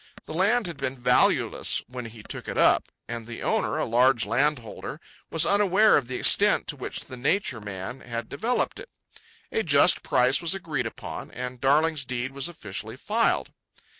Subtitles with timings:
[0.25, 4.25] The land had been valueless when he took it up, and the owner, a large
[4.25, 8.89] landholder, was unaware of the extent to which the Nature Man had developed it.
[9.51, 13.51] A just price was agreed upon, and Darling's deed was officially filed.